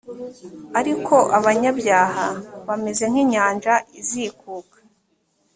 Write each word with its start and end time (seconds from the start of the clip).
ariko 0.79 1.15
abanyabyaha 1.37 2.27
bameze 2.67 3.03
nk 3.11 3.17
inyanja 3.23 3.73
izikuka 3.99 4.77